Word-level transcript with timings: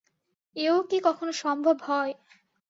এও 0.55 0.77
কি 0.83 0.97
কখনো 1.03 1.31
সম্ভব 1.41 1.77
হয়। 1.83 2.13